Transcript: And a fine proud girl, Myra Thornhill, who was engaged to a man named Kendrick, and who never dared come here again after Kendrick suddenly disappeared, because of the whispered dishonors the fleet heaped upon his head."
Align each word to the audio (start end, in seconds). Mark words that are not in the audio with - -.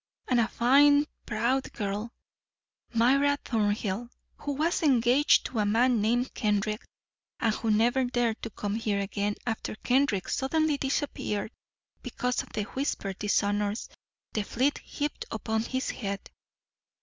And 0.27 0.39
a 0.39 0.47
fine 0.47 1.05
proud 1.27 1.71
girl, 1.73 2.11
Myra 2.91 3.37
Thornhill, 3.45 4.09
who 4.37 4.53
was 4.53 4.81
engaged 4.81 5.45
to 5.45 5.59
a 5.59 5.65
man 5.67 6.01
named 6.01 6.33
Kendrick, 6.33 6.83
and 7.39 7.53
who 7.53 7.69
never 7.69 8.05
dared 8.05 8.37
come 8.55 8.73
here 8.73 8.99
again 8.99 9.35
after 9.45 9.75
Kendrick 9.75 10.27
suddenly 10.27 10.77
disappeared, 10.79 11.51
because 12.01 12.41
of 12.41 12.49
the 12.49 12.63
whispered 12.63 13.19
dishonors 13.19 13.89
the 14.33 14.41
fleet 14.41 14.79
heaped 14.79 15.25
upon 15.29 15.61
his 15.61 15.91
head." 15.91 16.31